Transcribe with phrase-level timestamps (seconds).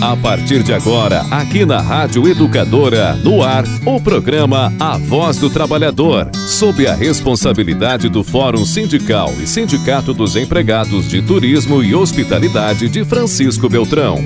[0.00, 5.50] A partir de agora, aqui na Rádio Educadora, no ar, o programa A Voz do
[5.50, 12.88] Trabalhador, sob a responsabilidade do Fórum Sindical e Sindicato dos Empregados de Turismo e Hospitalidade
[12.88, 14.24] de Francisco Beltrão.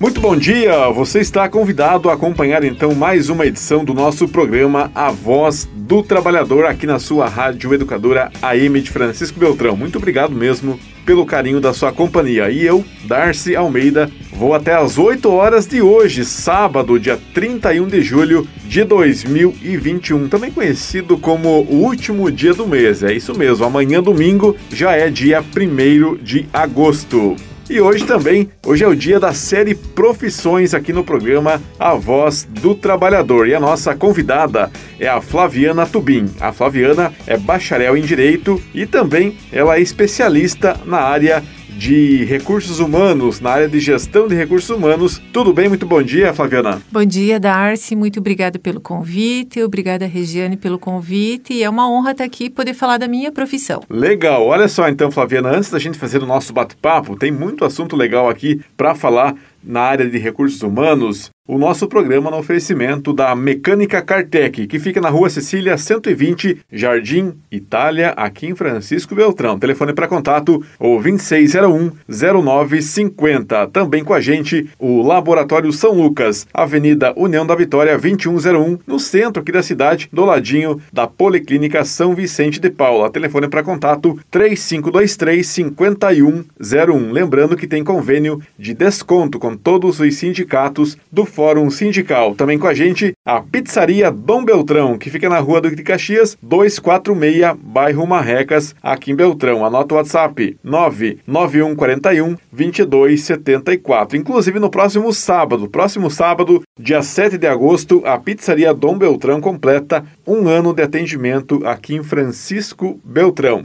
[0.00, 0.88] Muito bom dia!
[0.92, 6.02] Você está convidado a acompanhar então mais uma edição do nosso programa A Voz do
[6.02, 9.76] Trabalhador aqui na sua Rádio Educadora AM de Francisco Beltrão.
[9.76, 12.48] Muito obrigado mesmo pelo carinho da sua companhia.
[12.50, 18.00] E eu, Darcy Almeida, vou até às 8 horas de hoje, sábado, dia 31 de
[18.00, 23.02] julho de 2021, também conhecido como o último dia do mês.
[23.02, 27.36] É isso mesmo, amanhã domingo já é dia 1 de agosto.
[27.70, 32.42] E hoje também, hoje é o dia da série Profissões aqui no programa A Voz
[32.42, 33.46] do Trabalhador.
[33.46, 36.28] E a nossa convidada é a Flaviana Tubim.
[36.40, 41.44] A Flaviana é bacharel em Direito e também ela é especialista na área
[41.80, 45.18] de recursos humanos, na área de gestão de recursos humanos.
[45.32, 45.66] Tudo bem?
[45.66, 46.82] Muito bom dia, Flaviana.
[46.92, 47.96] Bom dia, Darcy.
[47.96, 49.62] Muito obrigada pelo convite.
[49.62, 51.54] Obrigada, Regiane, pelo convite.
[51.54, 53.80] E é uma honra estar aqui e poder falar da minha profissão.
[53.88, 54.44] Legal.
[54.44, 58.28] Olha só, então, Flaviana, antes da gente fazer o nosso bate-papo, tem muito assunto legal
[58.28, 64.00] aqui para falar na área de recursos humanos o nosso programa no oferecimento da Mecânica
[64.02, 69.58] Cartec, que fica na rua Cecília 120, Jardim Itália, aqui em Francisco Beltrão.
[69.58, 73.68] Telefone para contato o 2601-0950.
[73.72, 79.42] Também com a gente o Laboratório São Lucas, Avenida União da Vitória 2101, no centro
[79.42, 83.10] aqui da cidade, do ladinho da Policlínica São Vicente de Paula.
[83.10, 87.10] Telefone para contato 3523-5101.
[87.10, 92.34] Lembrando que tem convênio de desconto com todos os sindicatos do Fórum Sindical.
[92.34, 97.56] Também com a gente a Pizzaria Dom Beltrão, que fica na Rua do Caxias, 246,
[97.62, 99.64] bairro Marrecas, aqui em Beltrão.
[99.64, 104.16] Anota o WhatsApp 99141 2274.
[104.16, 110.04] Inclusive no próximo sábado, próximo sábado, dia 7 de agosto, a Pizzaria Dom Beltrão completa
[110.26, 113.64] um ano de atendimento aqui em Francisco Beltrão.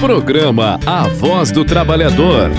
[0.00, 2.50] Programa A Voz do Trabalhador.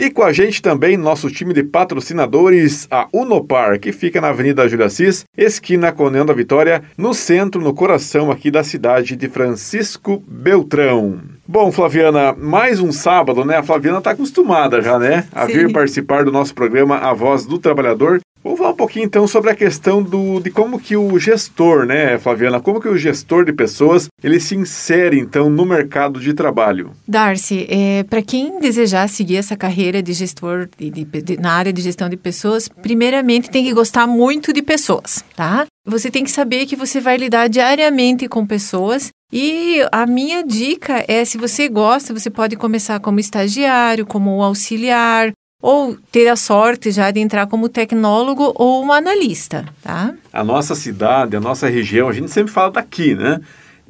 [0.00, 4.68] E com a gente também nosso time de patrocinadores, a Unopar, que fica na Avenida
[4.68, 10.22] Júlia Cis, esquina com da Vitória, no centro, no coração aqui da cidade de Francisco
[10.28, 11.18] Beltrão.
[11.48, 13.56] Bom, Flaviana, mais um sábado, né?
[13.56, 15.26] A Flaviana está acostumada já, né?
[15.32, 15.54] A Sim.
[15.54, 18.20] vir participar do nosso programa A Voz do Trabalhador.
[18.48, 22.18] Vamos falar um pouquinho então sobre a questão do, de como que o gestor, né,
[22.18, 26.92] Flaviana, como que o gestor de pessoas ele se insere então no mercado de trabalho.
[27.06, 31.74] Darcy, é, para quem desejar seguir essa carreira de gestor de, de, de, na área
[31.74, 35.66] de gestão de pessoas, primeiramente tem que gostar muito de pessoas, tá?
[35.86, 41.04] Você tem que saber que você vai lidar diariamente com pessoas e a minha dica
[41.06, 46.92] é: se você gosta, você pode começar como estagiário, como auxiliar, ou ter a sorte
[46.92, 50.14] já de entrar como tecnólogo ou um analista, tá?
[50.32, 53.40] A nossa cidade, a nossa região, a gente sempre fala daqui, né?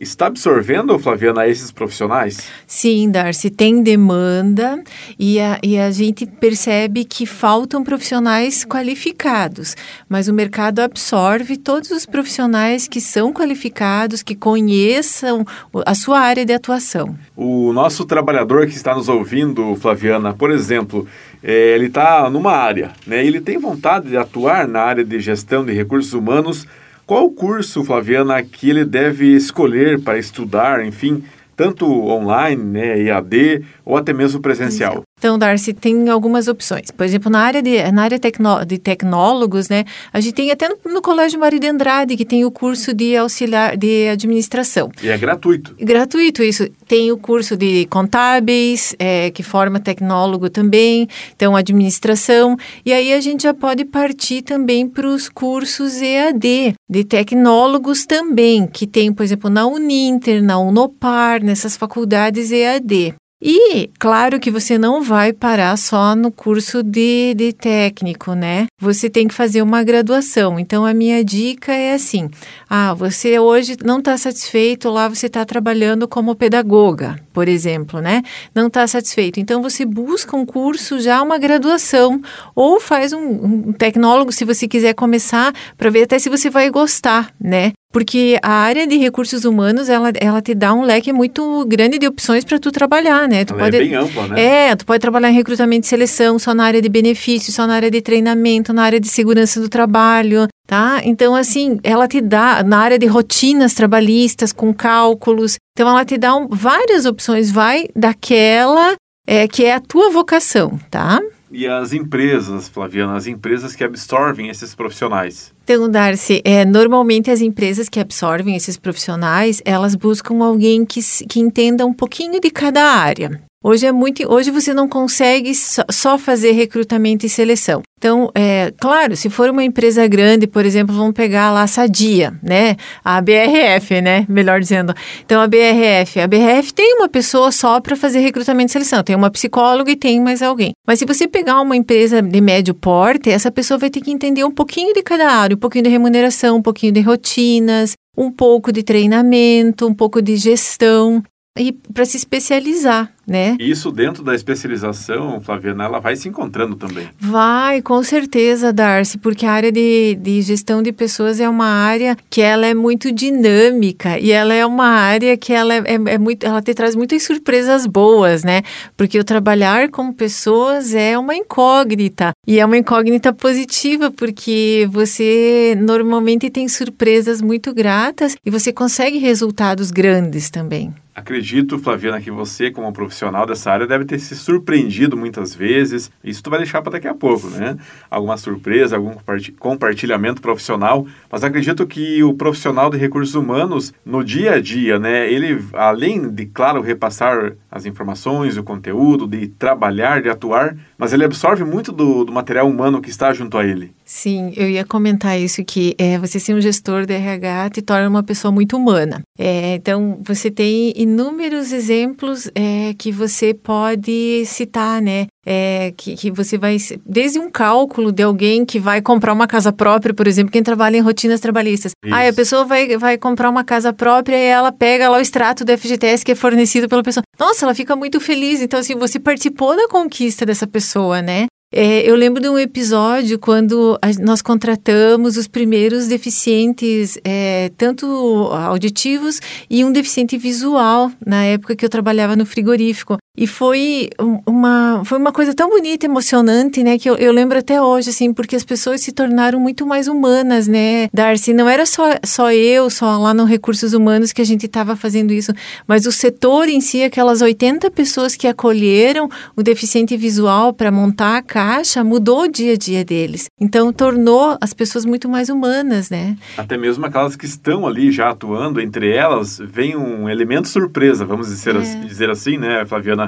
[0.00, 2.38] Está absorvendo, Flaviana, esses profissionais?
[2.68, 4.80] Sim, Darcy, tem demanda
[5.18, 9.74] e a, e a gente percebe que faltam profissionais qualificados,
[10.08, 15.44] mas o mercado absorve todos os profissionais que são qualificados, que conheçam
[15.84, 17.18] a sua área de atuação.
[17.36, 21.08] O nosso trabalhador que está nos ouvindo, Flaviana, por exemplo,
[21.42, 23.24] é, ele está numa área, né?
[23.24, 26.66] ele tem vontade de atuar na área de gestão de recursos humanos
[27.08, 31.24] qual curso, Flaviana, que ele deve escolher para estudar, enfim,
[31.56, 35.07] tanto online, né, EAD, ou até mesmo presencial?
[35.18, 36.90] Então, Darcy, tem algumas opções.
[36.92, 40.68] Por exemplo, na área de, na área tecno, de tecnólogos, né, a gente tem até
[40.68, 44.90] no, no Colégio Mário de Andrade, que tem o curso de auxiliar de administração.
[45.02, 45.74] E é gratuito.
[45.78, 46.68] Gratuito, isso.
[46.86, 52.56] Tem o curso de contábeis, é, que forma tecnólogo também, então administração.
[52.86, 58.66] E aí a gente já pode partir também para os cursos EAD, de tecnólogos também,
[58.66, 63.14] que tem, por exemplo, na Uninter, na Unopar, nessas faculdades EAD.
[63.40, 68.66] E claro que você não vai parar só no curso de, de técnico, né?
[68.80, 70.58] Você tem que fazer uma graduação.
[70.58, 72.28] Então a minha dica é assim:
[72.68, 78.20] ah, você hoje não está satisfeito, lá você está trabalhando como pedagoga, por exemplo, né?
[78.52, 79.38] Não está satisfeito.
[79.38, 82.20] Então você busca um curso já, uma graduação,
[82.52, 86.68] ou faz um, um tecnólogo se você quiser começar, para ver até se você vai
[86.68, 87.74] gostar, né?
[87.92, 92.08] Porque a área de recursos humanos, ela, ela te dá um leque muito grande de
[92.08, 93.44] opções para tu trabalhar, né?
[93.44, 94.42] Tu ela pode, é bem ampla, né?
[94.42, 97.74] É, tu pode trabalhar em recrutamento e seleção, só na área de benefícios, só na
[97.76, 100.48] área de treinamento, na área de segurança do trabalho.
[100.68, 101.00] Tá?
[101.02, 105.56] Então, assim, ela te dá na área de rotinas trabalhistas, com cálculos.
[105.72, 108.94] Então, ela te dá um, várias opções, vai daquela
[109.26, 111.20] é, que é a tua vocação, tá?
[111.50, 115.54] E as empresas, Flaviana, as empresas que absorvem esses profissionais?
[115.64, 121.40] Então, Darcy, é, normalmente as empresas que absorvem esses profissionais, elas buscam alguém que, que
[121.40, 123.40] entenda um pouquinho de cada área.
[123.62, 127.82] Hoje é muito, hoje você não consegue só fazer recrutamento e seleção.
[127.98, 132.38] Então, é claro, se for uma empresa grande, por exemplo, vamos pegar lá a Sadia,
[132.40, 132.76] né?
[133.04, 134.24] A BRF, né?
[134.28, 134.94] Melhor dizendo.
[135.24, 139.16] Então, a BRF, a BRF tem uma pessoa só para fazer recrutamento e seleção, tem
[139.16, 140.70] uma psicóloga e tem mais alguém.
[140.86, 144.44] Mas se você pegar uma empresa de médio porte, essa pessoa vai ter que entender
[144.44, 148.70] um pouquinho de cada área, um pouquinho de remuneração, um pouquinho de rotinas, um pouco
[148.70, 151.20] de treinamento, um pouco de gestão
[151.58, 153.56] e para se especializar, né?
[153.60, 157.08] Isso dentro da especialização, Flaviana, ela vai se encontrando também.
[157.20, 162.16] Vai, com certeza, Darcy, porque a área de, de gestão de pessoas é uma área
[162.30, 166.18] que ela é muito dinâmica e ela é uma área que ela é, é, é
[166.18, 168.62] muito, ela te traz muitas surpresas boas, né?
[168.96, 175.76] Porque o trabalhar com pessoas é uma incógnita e é uma incógnita positiva porque você
[175.78, 180.94] normalmente tem surpresas muito gratas e você consegue resultados grandes também.
[181.18, 186.10] Acredito, Flaviana, que você, como profissional dessa área, deve ter se surpreendido muitas vezes.
[186.22, 187.76] Isso tu vai deixar para daqui a pouco, né?
[188.10, 189.14] Alguma surpresa, algum
[189.58, 191.06] compartilhamento profissional.
[191.30, 195.30] Mas acredito que o profissional de recursos humanos, no dia a dia, né?
[195.30, 201.24] Ele, além de, claro, repassar as informações, o conteúdo, de trabalhar, de atuar, mas ele
[201.24, 203.92] absorve muito do, do material humano que está junto a ele.
[204.04, 208.08] Sim, eu ia comentar isso, que é, você ser um gestor de RH te torna
[208.08, 209.22] uma pessoa muito humana.
[209.38, 215.26] É, então, você tem inúmeros exemplos é, que você pode citar, né?
[215.46, 216.76] É, que, que você vai.
[217.06, 220.96] Desde um cálculo de alguém que vai comprar uma casa própria, por exemplo, quem trabalha
[220.96, 221.92] em rotinas trabalhistas.
[222.04, 222.14] Isso.
[222.14, 225.64] Aí a pessoa vai, vai comprar uma casa própria e ela pega lá o extrato
[225.64, 227.22] do FGTS que é fornecido pela pessoa.
[227.38, 228.60] Nossa, ela fica muito feliz.
[228.60, 231.46] Então, assim, você participou da conquista dessa pessoa, né?
[231.70, 238.06] É, eu lembro de um episódio quando a, nós contratamos os primeiros deficientes, é, tanto
[238.52, 239.38] auditivos
[239.68, 243.18] e um deficiente visual, na época que eu trabalhava no frigorífico.
[243.40, 244.10] E foi
[244.44, 246.98] uma, foi uma coisa tão bonita, emocionante, né?
[246.98, 250.66] Que eu, eu lembro até hoje, assim, porque as pessoas se tornaram muito mais humanas,
[250.66, 251.08] né?
[251.14, 254.96] Darcy, não era só, só eu, só lá no Recursos Humanos que a gente estava
[254.96, 255.52] fazendo isso,
[255.86, 261.36] mas o setor em si, aquelas 80 pessoas que acolheram o deficiente visual para montar
[261.36, 263.48] a caixa, mudou o dia a dia deles.
[263.60, 266.36] Então, tornou as pessoas muito mais humanas, né?
[266.56, 271.46] Até mesmo aquelas que estão ali já atuando, entre elas, vem um elemento surpresa, vamos
[271.46, 271.78] dizer, é.
[271.78, 273.27] assim, dizer assim, né, Flaviana?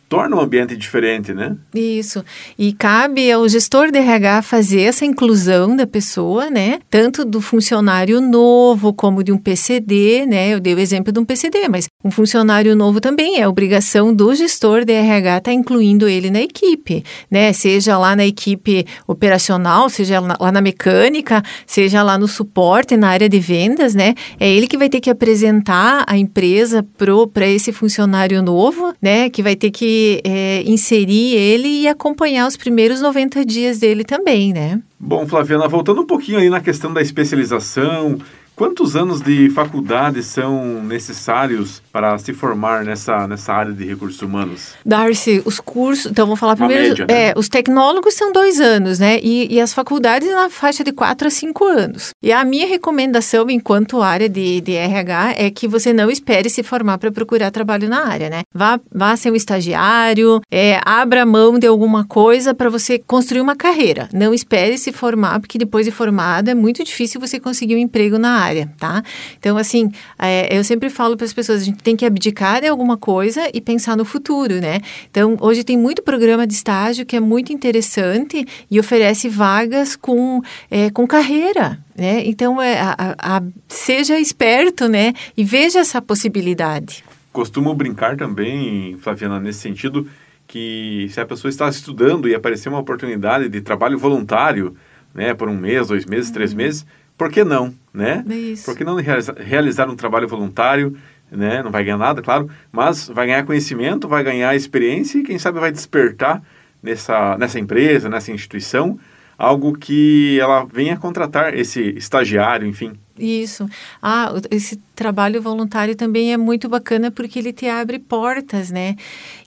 [0.11, 1.55] torna um ambiente diferente, né?
[1.73, 2.21] Isso.
[2.59, 6.79] E cabe ao gestor de RH fazer essa inclusão da pessoa, né?
[6.89, 10.49] Tanto do funcionário novo como de um PCD, né?
[10.49, 14.35] Eu dei o exemplo de um PCD, mas um funcionário novo também é obrigação do
[14.35, 17.53] gestor de RH estar tá incluindo ele na equipe, né?
[17.53, 23.29] Seja lá na equipe operacional, seja lá na mecânica, seja lá no suporte, na área
[23.29, 24.13] de vendas, né?
[24.37, 26.85] É ele que vai ter que apresentar a empresa
[27.33, 29.29] para esse funcionário novo, né?
[29.29, 34.53] Que vai ter que é, inserir ele e acompanhar os primeiros 90 dias dele também,
[34.53, 34.81] né?
[34.99, 38.19] Bom, Flaviana, voltando um pouquinho aí na questão da especialização
[38.61, 44.73] Quantos anos de faculdade são necessários para se formar nessa, nessa área de recursos humanos?
[44.85, 46.11] Darcy, os cursos.
[46.11, 46.89] Então, vou falar primeiro.
[46.89, 47.29] Média, né?
[47.29, 49.19] É, os tecnólogos são dois anos, né?
[49.23, 52.11] E, e, as faculdades na faixa de quatro a cinco anos.
[52.21, 56.61] E a minha recomendação, enquanto área de, de RH, é que você não espere se
[56.61, 58.43] formar para procurar trabalho na área, né?
[58.53, 63.55] Vá, vá ser um estagiário, é, abra mão de alguma coisa para você construir uma
[63.55, 64.07] carreira.
[64.13, 68.19] Não espere se formar, porque depois de formado é muito difícil você conseguir um emprego
[68.19, 69.03] na área, tá?
[69.37, 72.67] Então, assim, é, eu sempre falo para as pessoas, a gente tem que abdicar de
[72.67, 74.79] alguma coisa e pensar no futuro, né?
[75.09, 80.41] Então, hoje tem muito programa de estágio que é muito interessante e oferece vagas com,
[80.69, 82.23] é, com carreira, né?
[82.25, 85.13] Então, é, a, a, seja esperto, né?
[85.35, 87.03] E veja essa possibilidade.
[87.31, 90.07] Costumo brincar também, Flaviana, nesse sentido,
[90.45, 94.75] que se a pessoa está estudando e aparecer uma oportunidade de trabalho voluntário,
[95.13, 96.33] né, por um mês, dois meses, uhum.
[96.33, 96.85] três meses,
[97.21, 98.25] por que não, né?
[98.27, 98.65] Isso.
[98.65, 100.97] Por que não realizar um trabalho voluntário,
[101.31, 101.61] né?
[101.61, 105.59] Não vai ganhar nada, claro, mas vai ganhar conhecimento, vai ganhar experiência e quem sabe
[105.59, 106.41] vai despertar
[106.81, 108.97] nessa, nessa empresa, nessa instituição,
[109.37, 112.93] algo que ela venha contratar esse estagiário, enfim.
[113.19, 113.69] Isso.
[114.01, 118.95] Ah, esse trabalho voluntário também é muito bacana porque ele te abre portas, né?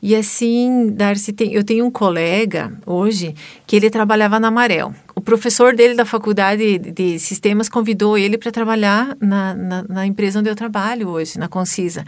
[0.01, 3.35] E assim, Darcy, tem, eu tenho um colega hoje
[3.67, 4.95] que ele trabalhava na Amarel.
[5.25, 10.49] Professor dele da faculdade de sistemas convidou ele para trabalhar na, na, na empresa onde
[10.49, 12.05] eu trabalho hoje, na Concisa.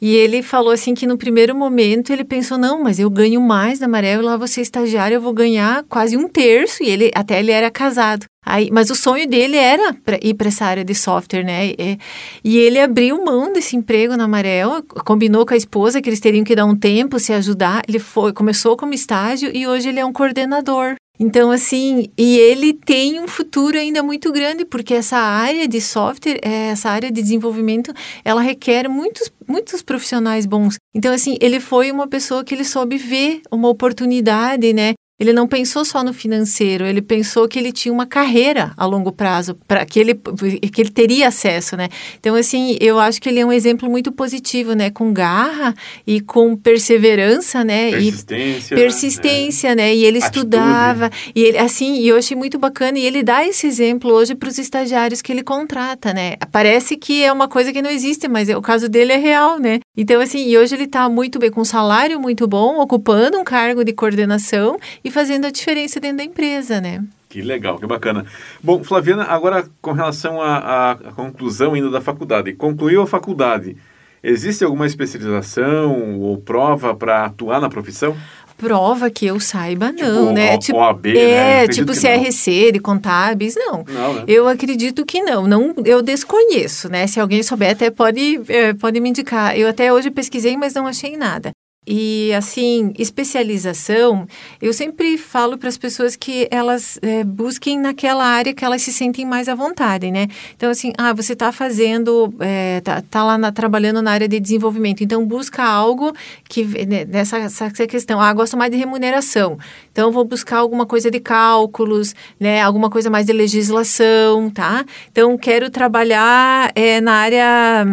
[0.00, 3.78] E ele falou assim que no primeiro momento ele pensou, não, mas eu ganho mais
[3.78, 7.50] da Amarelo, lá você estagiário, eu vou ganhar quase um terço, e ele até ele
[7.50, 8.26] era casado.
[8.44, 11.66] Aí, mas o sonho dele era pra ir para essa área de software, né?
[11.66, 11.98] E,
[12.44, 16.44] e, ele abriu mão desse emprego na Amarelo, combinou com a esposa que eles teriam
[16.44, 17.82] que dar um tempo, se ajudar.
[17.88, 20.94] Ele foi, começou como estágio e hoje ele é um coordenador.
[21.18, 26.38] Então, assim, e ele tem um futuro ainda muito grande, porque essa área de software,
[26.42, 27.92] é, essa área de desenvolvimento,
[28.24, 30.76] ela requer muitos, muitos profissionais bons.
[30.94, 34.94] Então, assim, ele foi uma pessoa que ele soube ver uma oportunidade, né?
[35.18, 39.10] Ele não pensou só no financeiro, ele pensou que ele tinha uma carreira a longo
[39.10, 41.88] prazo, para que ele, que ele teria acesso, né?
[42.20, 44.90] Então, assim, eu acho que ele é um exemplo muito positivo, né?
[44.90, 45.74] Com garra
[46.06, 47.92] e com perseverança, né?
[47.92, 48.74] Persistência.
[48.74, 49.84] E persistência, né?
[49.84, 49.94] né?
[49.94, 50.38] E ele Atitude.
[50.38, 54.34] estudava, e ele, assim, e eu achei muito bacana, e ele dá esse exemplo hoje
[54.34, 56.36] para os estagiários que ele contrata, né?
[56.52, 59.80] Parece que é uma coisa que não existe, mas o caso dele é real, né?
[59.96, 63.44] Então, assim, e hoje ele está muito bem, com um salário muito bom, ocupando um
[63.44, 67.04] cargo de coordenação e fazendo a diferença dentro da empresa, né?
[67.28, 68.26] Que legal, que bacana.
[68.60, 72.52] Bom, Flaviana, agora com relação à, à conclusão ainda da faculdade.
[72.54, 73.76] Concluiu a faculdade,
[74.20, 78.16] existe alguma especialização ou prova para atuar na profissão?
[78.56, 80.54] prova que eu saiba, não, tipo, né?
[80.54, 81.68] O, tipo, OAB, é, né?
[81.68, 83.84] tipo CRC, de contábeis, não.
[83.86, 84.24] não né?
[84.26, 85.46] Eu acredito que não.
[85.46, 85.74] não.
[85.84, 87.06] Eu desconheço, né?
[87.06, 89.54] Se alguém souber, até pode, é, pode me indicar.
[89.58, 91.50] Eu até hoje pesquisei, mas não achei nada.
[91.86, 94.26] E, assim, especialização,
[94.60, 98.92] eu sempre falo para as pessoas que elas é, busquem naquela área que elas se
[98.92, 100.26] sentem mais à vontade, né?
[100.56, 104.40] Então, assim, ah, você está fazendo, é, tá, tá, lá na, trabalhando na área de
[104.40, 106.12] desenvolvimento, então busca algo
[106.48, 109.56] que, né, nessa essa questão, ah, gosto mais de remuneração,
[109.92, 112.62] então vou buscar alguma coisa de cálculos, né?
[112.62, 114.84] Alguma coisa mais de legislação, tá?
[115.12, 117.86] Então, quero trabalhar é, na área,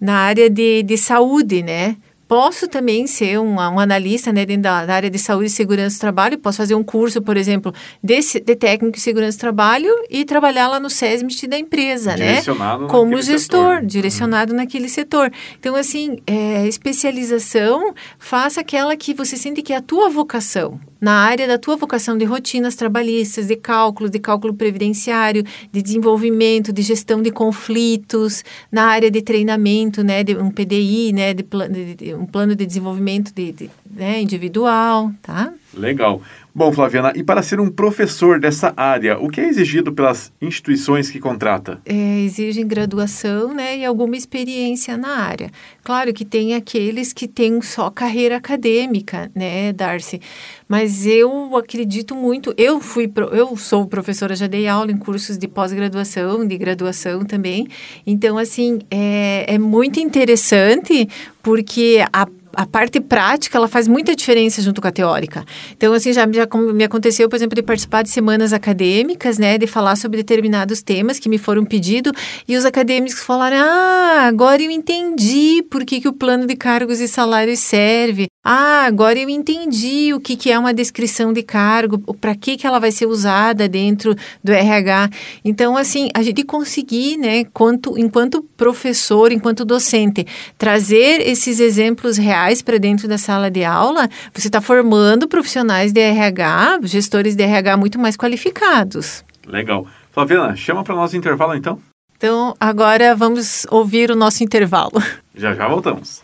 [0.00, 1.96] na área de, de saúde, né?
[2.28, 5.96] Posso também ser um, um analista né, dentro da, da, área de saúde e segurança
[5.96, 7.72] do trabalho, posso fazer um curso, por exemplo,
[8.04, 12.42] de, de técnico de segurança do trabalho e trabalhar lá no SESMIT da empresa, né?
[12.86, 13.86] Como gestor, setor.
[13.86, 14.58] direcionado uhum.
[14.58, 15.32] naquele setor.
[15.58, 21.12] Então, assim, é, especialização, faça aquela que você sente que é a tua vocação na
[21.12, 26.82] área da tua vocação de rotinas trabalhistas, de cálculo, de cálculo previdenciário, de desenvolvimento, de
[26.82, 32.14] gestão de conflitos, na área de treinamento, né, de um PDI, né, de, de, de
[32.14, 35.52] um plano de desenvolvimento de, de né, individual, tá?
[35.74, 36.20] Legal.
[36.58, 41.08] Bom, Flaviana, e para ser um professor dessa área, o que é exigido pelas instituições
[41.08, 41.80] que contrata?
[41.86, 45.52] É, exigem graduação né, e alguma experiência na área.
[45.84, 50.20] Claro que tem aqueles que têm só carreira acadêmica, né, Darcy?
[50.68, 52.52] Mas eu acredito muito.
[52.56, 57.68] Eu fui, eu sou professora, já dei aula em cursos de pós-graduação, de graduação também.
[58.04, 61.08] Então, assim, é, é muito interessante
[61.40, 65.44] porque a a parte prática ela faz muita diferença junto com a teórica.
[65.76, 69.66] Então, assim, já, já me aconteceu, por exemplo, de participar de semanas acadêmicas, né, de
[69.66, 72.12] falar sobre determinados temas que me foram pedidos,
[72.46, 77.00] e os acadêmicos falaram: ah, agora eu entendi por que, que o plano de cargos
[77.00, 78.26] e salários serve.
[78.44, 82.66] Ah, agora eu entendi o que, que é uma descrição de cargo, para que, que
[82.66, 85.10] ela vai ser usada dentro do RH.
[85.44, 90.26] Então, assim, a gente conseguir, né, quanto, enquanto professor, enquanto docente,
[90.56, 96.00] trazer esses exemplos reais para dentro da sala de aula, você está formando profissionais de
[96.00, 99.24] RH, gestores de RH muito mais qualificados.
[99.46, 99.86] Legal.
[100.12, 101.80] Flaviana, chama para nós intervalo então.
[102.16, 105.02] Então, agora vamos ouvir o nosso intervalo.
[105.34, 106.20] Já já voltamos.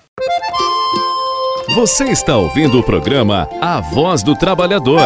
[1.76, 5.00] Você está ouvindo o programa A Voz do Trabalhador.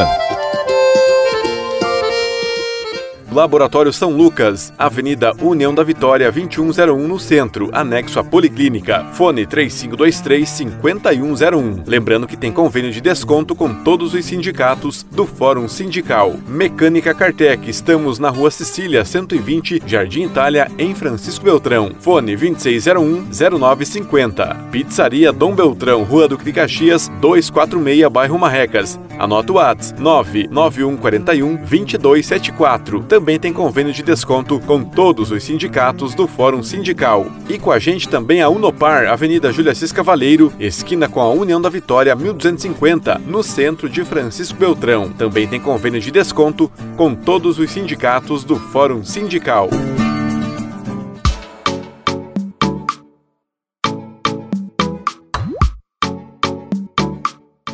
[3.31, 9.05] Laboratório São Lucas, Avenida União da Vitória, 2101 no centro, anexo à Policlínica.
[9.13, 11.83] Fone 3523-5101.
[11.87, 16.37] Lembrando que tem convênio de desconto com todos os sindicatos do Fórum Sindical.
[16.49, 21.93] Mecânica Cartec, estamos na Rua Sicília, 120, Jardim Itália, em Francisco Beltrão.
[22.01, 24.71] Fone 2601-0950.
[24.71, 28.99] Pizzaria Dom Beltrão, Rua do Caxias, 246, bairro Marrecas.
[29.19, 33.03] Anota o WhatsApp 99141 2274.
[33.19, 37.27] Também tem convênio de desconto com todos os sindicatos do Fórum Sindical.
[37.49, 41.61] E com a gente também a Unopar, Avenida Júlia Cis Cavaleiro, esquina com a União
[41.61, 45.09] da Vitória 1250, no centro de Francisco Beltrão.
[45.09, 49.69] Também tem convênio de desconto com todos os sindicatos do Fórum Sindical.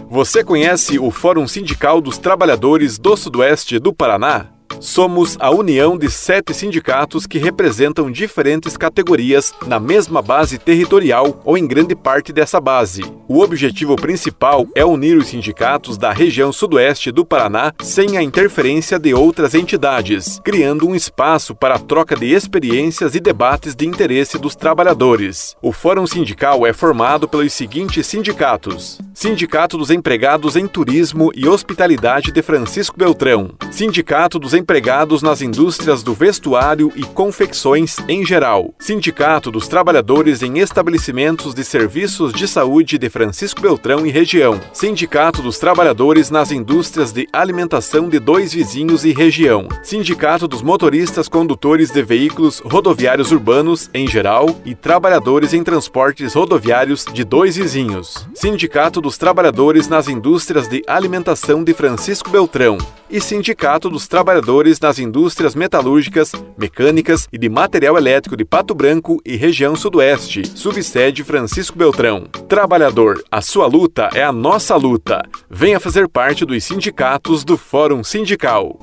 [0.09, 4.54] Você conhece o Fórum Sindical dos Trabalhadores do Sudoeste do Paraná?
[4.81, 11.57] Somos a união de sete sindicatos que representam diferentes categorias na mesma base territorial ou
[11.57, 13.03] em grande parte dessa base.
[13.27, 18.99] O objetivo principal é unir os sindicatos da região sudoeste do Paraná sem a interferência
[18.99, 24.39] de outras entidades, criando um espaço para a troca de experiências e debates de interesse
[24.39, 25.57] dos trabalhadores.
[25.63, 32.31] O Fórum Sindical é formado pelos seguintes sindicatos: Sindicato dos Empregados em Turismo e Hospitalidade
[32.31, 39.51] de Francisco Beltrão, Sindicato dos Empregados nas Indústrias do Vestuário e Confecções em geral, Sindicato
[39.51, 45.59] dos Trabalhadores em Estabelecimentos de Serviços de Saúde de Francisco Beltrão e região, Sindicato dos
[45.59, 52.03] Trabalhadores nas Indústrias de Alimentação de Dois Vizinhos e região, Sindicato dos Motoristas Condutores de
[52.03, 59.19] Veículos Rodoviários Urbanos em geral e Trabalhadores em Transportes Rodoviários de Dois Vizinhos, Sindicato dos
[59.19, 62.79] Trabalhadores nas Indústrias de Alimentação de Francisco Beltrão
[63.11, 69.21] e Sindicato dos Trabalhadores nas Indústrias Metalúrgicas, Mecânicas e de Material Elétrico de Pato Branco
[69.25, 72.27] e região Sudoeste, subsede Francisco Beltrão.
[72.49, 75.23] Trabalhador, a sua luta é a nossa luta.
[75.51, 78.79] Venha fazer parte dos sindicatos do Fórum Sindical.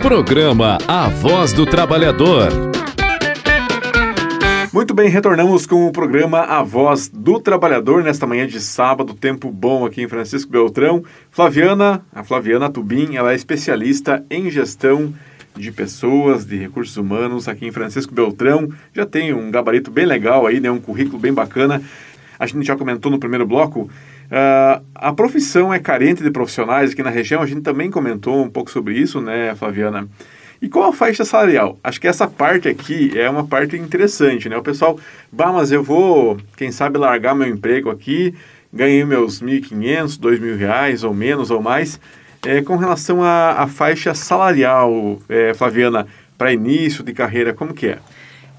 [0.00, 2.77] Programa A Voz do Trabalhador.
[4.78, 9.50] Muito bem, retornamos com o programa A Voz do Trabalhador nesta manhã de sábado, tempo
[9.50, 11.02] bom aqui em Francisco Beltrão.
[11.32, 15.12] Flaviana, a Flaviana Tubim, ela é especialista em gestão
[15.56, 18.68] de pessoas, de recursos humanos aqui em Francisco Beltrão.
[18.94, 21.82] Já tem um gabarito bem legal aí, né, um currículo bem bacana.
[22.38, 23.80] A gente já comentou no primeiro bloco.
[23.80, 28.48] Uh, a profissão é carente de profissionais aqui na região, a gente também comentou um
[28.48, 30.08] pouco sobre isso, né, Flaviana?
[30.60, 31.78] E qual a faixa salarial?
[31.82, 34.56] Acho que essa parte aqui é uma parte interessante, né?
[34.56, 34.98] O pessoal,
[35.30, 38.34] bah, mas eu vou, quem sabe, largar meu emprego aqui,
[38.72, 42.00] ganhei meus 1.500, 2.000 reais, ou menos, ou mais.
[42.44, 47.86] É, com relação à, à faixa salarial, é, Flaviana, para início de carreira, como que
[47.86, 47.98] é?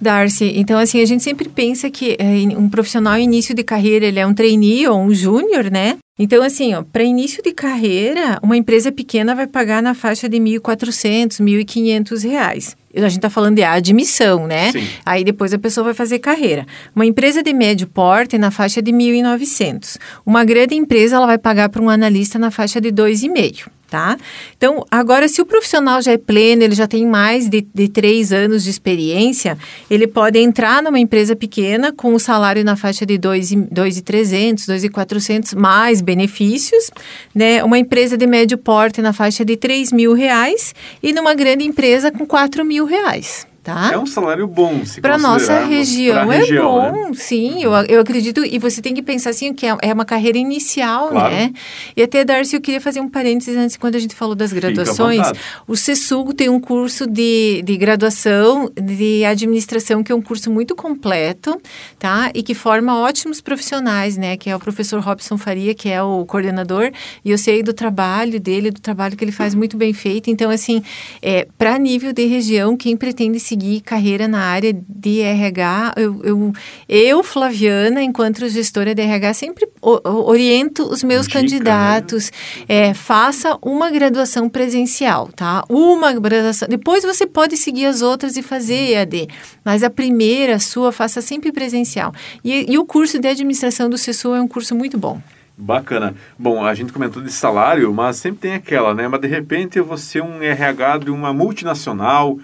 [0.02, 2.26] Darcy, então assim, a gente sempre pensa que é,
[2.58, 5.98] um profissional início de carreira, ele é um trainee ou um júnior, né?
[6.22, 10.60] Então, assim, para início de carreira, uma empresa pequena vai pagar na faixa de R$
[10.60, 12.76] 1.400, 1.500 reais.
[12.94, 14.74] A gente está falando de admissão, né?
[14.74, 14.86] Sim.
[15.06, 16.66] Aí depois a pessoa vai fazer carreira.
[16.94, 19.98] Uma empresa de médio porte na faixa de 1.900.
[20.26, 24.18] Uma grande empresa ela vai pagar para um analista na faixa de 2,5 tá?
[24.56, 28.32] Então, agora, se o profissional já é pleno, ele já tem mais de, de três
[28.32, 29.58] anos de experiência,
[29.90, 36.02] ele pode entrar numa empresa pequena com o salário na faixa de 2,300, 2,400, mais
[36.10, 36.90] benefícios,
[37.36, 37.64] né?
[37.64, 42.12] Uma empresa de médio porte na faixa de 3 mil reais e numa grande empresa
[42.12, 43.49] com 4 mil reais.
[43.62, 43.92] Tá?
[43.94, 47.12] É um salário bom, se Para nossa região, é bom, né?
[47.14, 48.44] sim, eu, eu acredito.
[48.46, 51.36] E você tem que pensar assim, que é, é uma carreira inicial, claro.
[51.36, 51.54] né?
[51.96, 55.28] E até, Darcy, eu queria fazer um parênteses antes, quando a gente falou das graduações.
[55.68, 60.74] O CESUG tem um curso de, de graduação de administração, que é um curso muito
[60.74, 61.62] completo,
[61.98, 62.32] tá?
[62.34, 64.38] E que forma ótimos profissionais, né?
[64.38, 66.92] Que é o professor Robson Faria, que é o coordenador,
[67.26, 70.30] e eu sei do trabalho dele, do trabalho que ele faz muito bem feito.
[70.30, 70.82] Então, assim,
[71.22, 76.54] é, para nível de região, quem pretende seguir carreira na área de RH, eu, eu,
[76.88, 82.32] eu Flaviana, enquanto gestora de RH, sempre oriento os meus Dica, candidatos.
[82.68, 82.90] Né?
[82.90, 85.64] É, faça uma graduação presencial, tá?
[85.68, 86.68] Uma graduação.
[86.68, 89.28] Depois você pode seguir as outras e fazer EAD.
[89.66, 92.14] Mas a primeira sua, faça sempre presencial.
[92.44, 95.20] E, e o curso de administração do CESU é um curso muito bom.
[95.58, 96.16] Bacana.
[96.38, 99.08] Bom, a gente comentou de salário, mas sempre tem aquela, né?
[99.08, 102.38] Mas de repente eu vou ser um RH de uma multinacional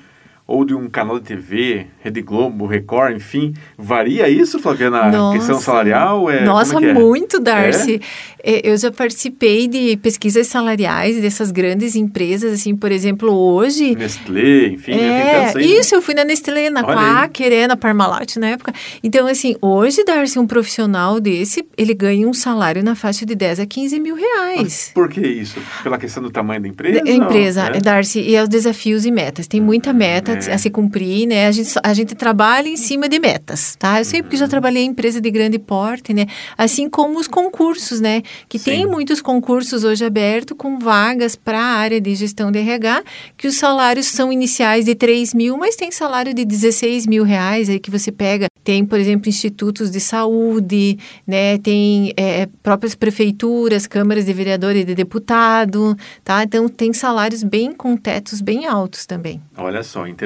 [0.48, 3.54] ou de um canal de TV, Rede Globo, Record, enfim.
[3.76, 5.10] Varia isso, Flaviana?
[5.10, 5.38] Nossa.
[5.40, 6.30] questão salarial?
[6.30, 6.94] É, Nossa, é é?
[6.94, 8.00] muito, Darcy.
[8.44, 8.62] É?
[8.64, 13.96] Eu já participei de pesquisas salariais dessas grandes empresas, assim, por exemplo, hoje...
[13.96, 14.92] Nestlé, enfim.
[14.92, 18.72] Né, é, isso, eu fui na Nestlé, na Quaker, é, na Parmalat na época.
[19.04, 23.62] Então, assim, hoje, Darcy, um profissional desse, ele ganha um salário na faixa de 10
[23.62, 24.62] a 15 mil reais.
[24.62, 25.60] Mas por que isso?
[25.82, 27.04] Pela questão do tamanho da empresa?
[27.04, 27.80] Da empresa, é?
[27.80, 29.48] Darcy, e os desafios e metas.
[29.48, 30.35] Tem muita meta é.
[30.52, 31.48] A se cumprir, né?
[31.48, 34.00] A gente, a gente trabalha em cima de metas, tá?
[34.00, 36.26] Eu sei porque já trabalhei em empresa de grande porte, né?
[36.58, 38.22] Assim como os concursos, né?
[38.48, 38.72] Que Sim.
[38.72, 43.04] tem muitos concursos hoje abertos com vagas para a área de gestão de RH,
[43.38, 47.70] que os salários são iniciais de 3 mil, mas tem salário de 16 mil reais
[47.70, 48.48] aí que você pega.
[48.64, 51.58] Tem, por exemplo, institutos de saúde, né?
[51.60, 56.44] Tem é, próprias prefeituras, câmaras de vereador e de deputado, tá?
[56.44, 59.42] Então tem salários bem com tetos bem altos também.
[59.58, 60.25] Olha só, interessante.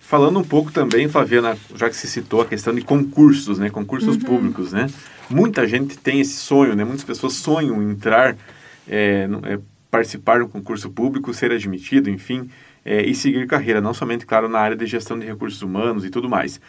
[0.00, 3.70] Falando um pouco também, Flaviana, já que se citou a questão de concursos, né?
[3.70, 4.22] Concursos uhum.
[4.22, 4.86] públicos, né?
[5.30, 6.84] Muita gente tem esse sonho, né?
[6.84, 8.36] Muitas pessoas sonham em entrar
[8.86, 9.58] é, é,
[9.90, 12.50] participar do concurso público, ser admitido, enfim,
[12.84, 16.10] é, e seguir carreira, não somente, claro, na área de gestão de recursos humanos e
[16.10, 16.60] tudo mais.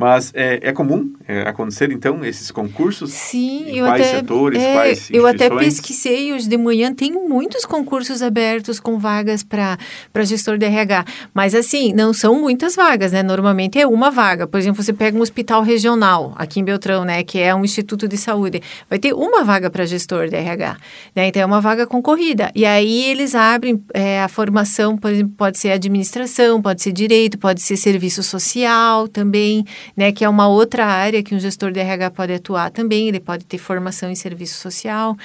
[0.00, 3.12] Mas é, é comum é, acontecer, então, esses concursos?
[3.12, 7.12] Sim, em eu quais até, setores, é, quais Eu até pesquisei hoje de manhã, tem
[7.12, 9.76] muitos concursos abertos com vagas para
[10.24, 11.04] gestor de RH.
[11.34, 13.22] Mas, assim, não são muitas vagas, né?
[13.22, 14.46] Normalmente é uma vaga.
[14.46, 17.22] Por exemplo, você pega um hospital regional aqui em Beltrão, né?
[17.22, 18.62] Que é um instituto de saúde.
[18.88, 20.78] Vai ter uma vaga para gestor de RH.
[21.14, 21.26] Né?
[21.26, 22.50] Então, é uma vaga concorrida.
[22.54, 27.36] E aí, eles abrem é, a formação, por exemplo, pode ser administração, pode ser direito,
[27.36, 29.62] pode ser serviço social também
[29.96, 33.20] né, que é uma outra área que um gestor de RH pode atuar também, ele
[33.20, 35.16] pode ter formação em serviço social.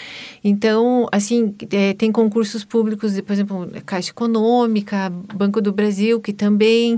[0.43, 6.33] Então, assim, é, tem concursos públicos, de, por exemplo, Caixa Econômica, Banco do Brasil, que
[6.33, 6.97] também,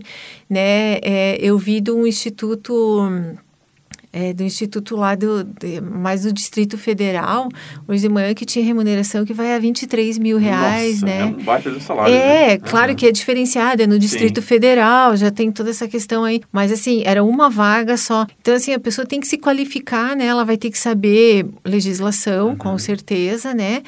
[0.50, 3.10] né, é, eu vi de um instituto
[4.20, 7.50] é, do instituto lá do, de, mais do Distrito Federal,
[7.88, 11.20] hoje de manhã, que tinha remuneração que vai a 23 mil reais, Nossa, né?
[11.22, 12.14] É um baita de salário.
[12.14, 12.58] É, né?
[12.58, 12.96] claro Uhum.
[12.96, 14.48] que é diferenciado, é no Distrito Sim.
[14.48, 16.42] Federal, já tem toda essa questão aí.
[16.52, 18.26] Mas assim, era uma vaga só.
[18.42, 20.26] Então, assim, a pessoa tem que se qualificar, né?
[20.26, 22.56] Ela vai ter que saber legislação, Uhum.
[22.58, 23.84] com certeza, né?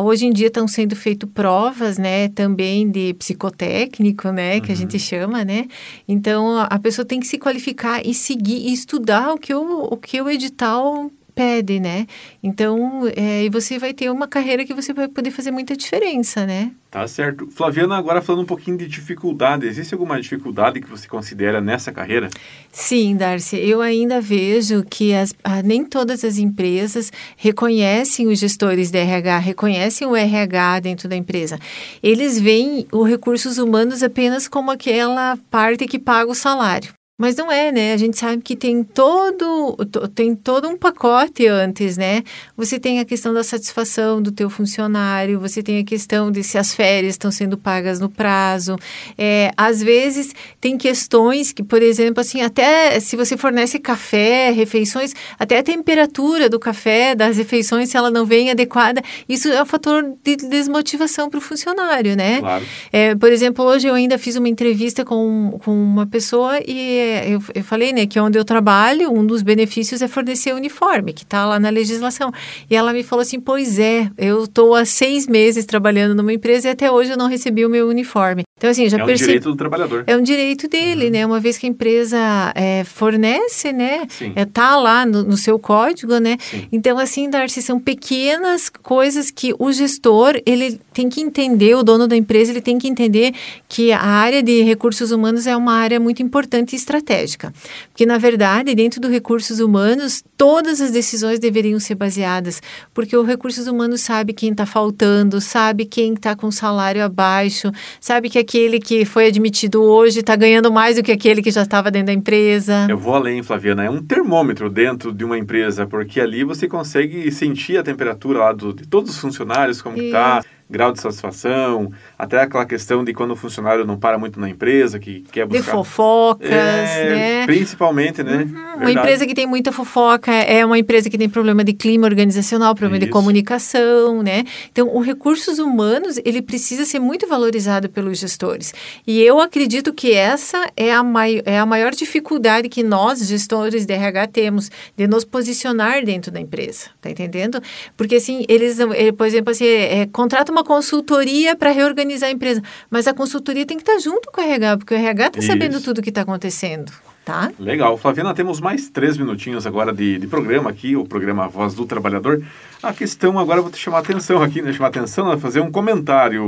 [0.00, 2.28] Hoje em dia estão sendo feitas provas, né?
[2.28, 4.60] Também de psicotécnico, né?
[4.60, 4.98] Que a gente Uhum.
[4.98, 5.66] chama, né?
[6.08, 9.94] Então, a- a pessoa tem que se qualificar e seguir e estudar o que o,
[9.94, 12.06] o, que o edital pede, né?
[12.42, 16.44] Então, é, e você vai ter uma carreira que você vai poder fazer muita diferença,
[16.44, 16.70] né?
[16.90, 17.46] Tá certo.
[17.46, 22.28] Flaviana, agora falando um pouquinho de dificuldade, existe alguma dificuldade que você considera nessa carreira?
[22.72, 28.90] Sim, Darcy, eu ainda vejo que as, ah, nem todas as empresas reconhecem os gestores
[28.90, 31.58] de RH, reconhecem o RH dentro da empresa.
[32.02, 36.99] Eles veem os recursos humanos apenas como aquela parte que paga o salário.
[37.20, 37.92] Mas não é, né?
[37.92, 42.22] A gente sabe que tem todo, to- tem todo um pacote antes, né?
[42.56, 46.56] Você tem a questão da satisfação do teu funcionário, você tem a questão de se
[46.56, 48.76] as férias estão sendo pagas no prazo.
[49.18, 55.12] É, às vezes tem questões que, por exemplo, assim, até se você fornece café, refeições,
[55.38, 59.66] até a temperatura do café, das refeições, se ela não vem adequada, isso é um
[59.66, 62.40] fator de desmotivação para o funcionário, né?
[62.40, 62.64] Claro.
[62.90, 67.28] É, por exemplo, hoje eu ainda fiz uma entrevista com, com uma pessoa e é,
[67.28, 71.24] eu, eu falei, né, que onde eu trabalho, um dos benefícios é fornecer uniforme, que
[71.24, 72.32] está lá na legislação.
[72.70, 76.68] E ela me falou assim, pois é, eu estou há seis meses trabalhando numa empresa
[76.68, 78.44] e até hoje eu não recebi o meu uniforme.
[78.56, 79.28] Então, assim, já é um percebi...
[79.28, 80.04] direito do trabalhador.
[80.06, 81.24] É um direito dele, né?
[81.24, 84.02] Uma vez que a empresa é, fornece, né?
[84.08, 84.32] Sim.
[84.36, 86.36] É, tá lá no, no seu código, né?
[86.38, 86.68] Sim.
[86.70, 92.06] Então, assim, Darcy, são pequenas coisas que o gestor, ele tem que entender, o dono
[92.06, 93.32] da empresa, ele tem que entender
[93.66, 97.54] que a área de recursos humanos é uma área muito importante e estratégica.
[97.88, 102.60] Porque, na verdade, dentro do recursos humanos, todas as decisões deveriam ser baseadas,
[102.92, 108.28] porque o recursos humanos sabe quem está faltando, sabe quem está com salário abaixo, sabe
[108.28, 111.90] que aquele que foi admitido hoje está ganhando mais do que aquele que já estava
[111.90, 112.86] dentro da empresa.
[112.90, 113.84] Eu vou além, Flaviana.
[113.84, 118.52] É um termômetro dentro de uma empresa, porque ali você consegue sentir a temperatura lá
[118.52, 121.90] do, de todos os funcionários, como que tá, grau de satisfação,
[122.22, 125.56] até aquela questão de quando o funcionário não para muito na empresa, que quer De
[125.58, 125.72] buscar...
[125.72, 127.46] fofocas, É, né?
[127.46, 128.44] Principalmente, né?
[128.44, 128.98] Uma Verdade.
[128.98, 132.98] empresa que tem muita fofoca é uma empresa que tem problema de clima organizacional, problema
[132.98, 133.12] de Isso.
[133.12, 134.44] comunicação, né?
[134.70, 138.74] Então, o recursos humanos, ele precisa ser muito valorizado pelos gestores.
[139.06, 143.86] E eu acredito que essa é a, mai é a maior dificuldade que nós, gestores
[143.86, 147.62] de RH, temos de nos posicionar dentro da empresa, tá entendendo?
[147.96, 152.62] Porque, assim, eles, eh, por exemplo, assim, é, contrata uma consultoria para reorganizar a empresa,
[152.90, 155.80] mas a consultoria tem que estar junto com o RH, porque o RH está sabendo
[155.80, 156.92] tudo o que está acontecendo,
[157.24, 157.50] tá?
[157.58, 157.96] Legal.
[157.96, 162.42] Flaviana, temos mais três minutinhos agora de, de programa aqui, o programa Voz do Trabalhador.
[162.82, 164.72] A questão agora, vou te chamar a atenção aqui, né?
[164.72, 165.36] Chamar a atenção, né?
[165.36, 166.46] fazer um comentário,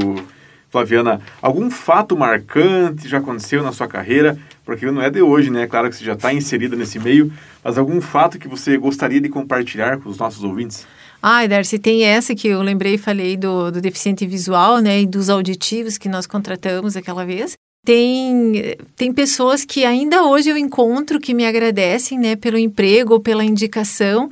[0.70, 1.20] Flaviana.
[1.40, 4.38] Algum fato marcante já aconteceu na sua carreira?
[4.64, 5.66] Porque não é de hoje, né?
[5.66, 9.28] Claro que você já está inserida nesse meio, mas algum fato que você gostaria de
[9.28, 10.86] compartilhar com os nossos ouvintes?
[11.24, 15.06] Ai, Darcy, tem essa que eu lembrei e falei do, do deficiente visual, né, e
[15.06, 17.54] dos auditivos que nós contratamos aquela vez.
[17.84, 23.20] Tem, tem pessoas que ainda hoje eu encontro que me agradecem, né, pelo emprego ou
[23.20, 24.28] pela indicação,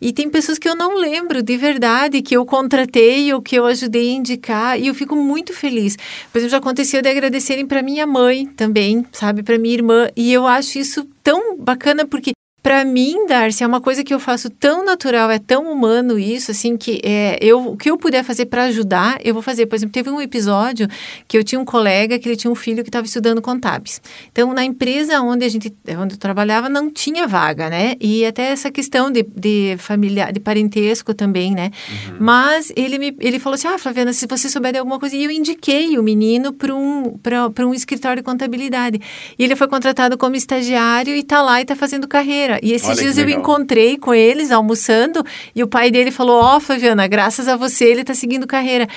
[0.00, 3.64] e tem pessoas que eu não lembro de verdade, que eu contratei ou que eu
[3.64, 5.96] ajudei a indicar, e eu fico muito feliz.
[6.32, 10.32] Por exemplo, já aconteceu de agradecerem para minha mãe também, sabe, para minha irmã, e
[10.32, 14.48] eu acho isso tão bacana porque para mim, Darcy, é uma coisa que eu faço
[14.48, 18.46] tão natural, é tão humano isso, assim, que é, eu, o que eu puder fazer
[18.46, 19.66] para ajudar, eu vou fazer.
[19.66, 20.86] Por exemplo, teve um episódio
[21.26, 24.00] que eu tinha um colega que ele tinha um filho que estava estudando contábeis.
[24.30, 27.96] Então, na empresa onde a gente, onde eu trabalhava, não tinha vaga, né?
[28.00, 31.72] E até essa questão de, de familiar, de parentesco também, né?
[31.88, 32.16] Uhum.
[32.20, 35.24] Mas ele me, ele falou assim, ah, Flaviana, se você souber de alguma coisa, e
[35.24, 37.18] eu indiquei o menino para um,
[37.60, 39.00] um escritório de contabilidade.
[39.36, 42.51] E ele foi contratado como estagiário e está lá e está fazendo carreira.
[42.62, 46.56] E esses Olha dias eu encontrei com eles almoçando e o pai dele falou: Ó,
[46.56, 48.88] oh, Flaviana, graças a você ele está seguindo carreira.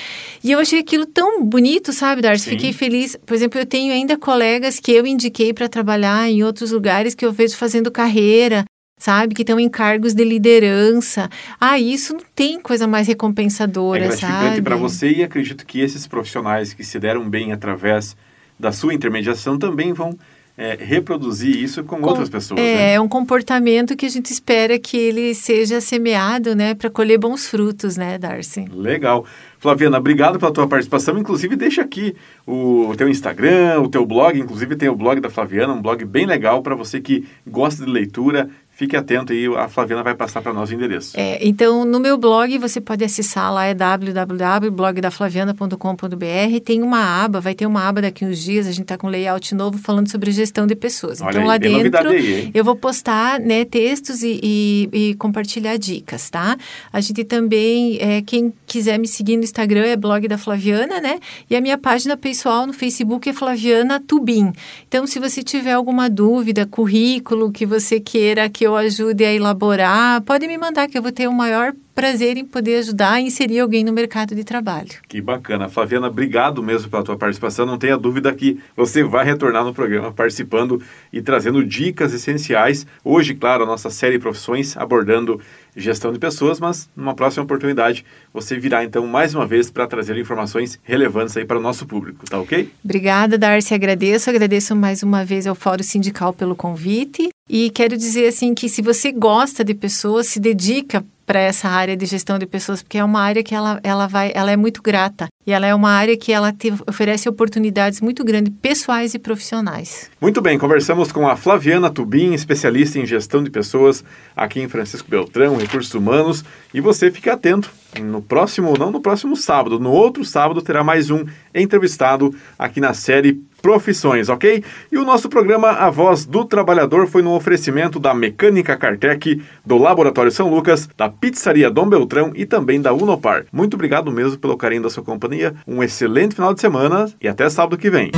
[0.42, 2.50] E eu achei aquilo tão bonito, sabe, Darcy?
[2.50, 3.16] Fiquei feliz.
[3.24, 7.24] Por exemplo, eu tenho ainda colegas que eu indiquei para trabalhar em outros lugares que
[7.24, 8.64] eu vejo fazendo carreira
[8.98, 9.34] sabe?
[9.34, 11.28] Que estão em cargos de liderança.
[11.60, 16.06] Ah, isso não tem coisa mais recompensadora, é gratificante para você e acredito que esses
[16.06, 18.16] profissionais que se deram bem através
[18.58, 20.18] da sua intermediação também vão
[20.56, 22.58] é, reproduzir isso com, com outras pessoas.
[22.58, 22.94] É, né?
[22.94, 27.46] é um comportamento que a gente espera que ele seja semeado, né, para colher bons
[27.46, 28.64] frutos, né, Darcy?
[28.72, 29.26] Legal.
[29.58, 31.18] Flaviana, obrigado pela tua participação.
[31.18, 32.14] Inclusive, deixa aqui
[32.46, 34.38] o teu Instagram, o teu blog.
[34.38, 37.90] Inclusive, tem o blog da Flaviana, um blog bem legal para você que gosta de
[37.90, 41.18] leitura, Fique atento aí, a Flaviana vai passar para nós o endereço.
[41.18, 46.60] É, então, no meu blog, você pode acessar lá, é www.blogdaflaviana.com.br.
[46.62, 49.10] Tem uma aba, vai ter uma aba daqui uns dias, a gente está com um
[49.10, 51.22] layout novo falando sobre gestão de pessoas.
[51.22, 55.78] Olha então, aí, lá dentro, aí, eu vou postar né, textos e, e, e, compartilhar
[55.78, 56.54] dicas, tá?
[56.92, 61.18] A gente também, é, quem quiser me seguir no Instagram é blog da Flaviana, né?
[61.48, 64.52] E a minha página pessoal no Facebook é Flaviana Tubim.
[64.86, 70.20] Então, se você tiver alguma dúvida, currículo que você queira que eu ajude a elaborar,
[70.22, 73.60] pode me mandar que eu vou ter o maior prazer em poder ajudar a inserir
[73.60, 74.90] alguém no mercado de trabalho.
[75.08, 75.66] Que bacana.
[75.66, 77.64] Flaviana, obrigado mesmo pela tua participação.
[77.64, 82.86] Não tenha dúvida que você vai retornar no programa participando e trazendo dicas essenciais.
[83.02, 85.40] Hoje, claro, a nossa série Profissões abordando
[85.74, 90.16] gestão de pessoas, mas numa próxima oportunidade você virá então mais uma vez para trazer
[90.18, 92.70] informações relevantes aí para o nosso público, tá ok?
[92.82, 98.28] Obrigada, Darcy, agradeço, agradeço mais uma vez ao Fórum Sindical pelo convite e quero dizer
[98.28, 102.46] assim que se você gosta de pessoas, se dedica para essa área de gestão de
[102.46, 105.26] pessoas, porque é uma área que ela, ela, vai, ela é muito grata.
[105.44, 110.10] E ela é uma área que ela te oferece oportunidades muito grandes, pessoais e profissionais.
[110.20, 114.04] Muito bem, conversamos com a Flaviana Tubim, especialista em gestão de pessoas
[114.36, 116.44] aqui em Francisco Beltrão, Recursos Humanos.
[116.72, 121.10] E você fique atento, no próximo, não no próximo sábado, no outro sábado terá mais
[121.10, 124.62] um entrevistado aqui na série profissões, ok?
[124.92, 129.76] E o nosso programa A Voz do Trabalhador foi no oferecimento da Mecânica Cartec, do
[129.76, 133.44] Laboratório São Lucas, da Pizzaria Dom Beltrão e também da Unopar.
[133.52, 137.50] Muito obrigado mesmo pelo carinho da sua companhia, um excelente final de semana e até
[137.50, 138.12] sábado que vem.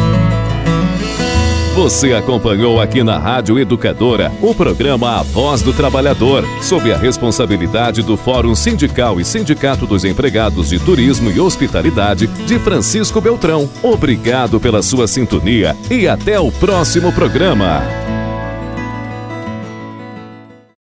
[1.78, 8.02] Você acompanhou aqui na Rádio Educadora o programa A Voz do Trabalhador, sob a responsabilidade
[8.02, 13.70] do Fórum Sindical e Sindicato dos Empregados de Turismo e Hospitalidade de Francisco Beltrão.
[13.80, 18.08] Obrigado pela sua sintonia e até o próximo programa.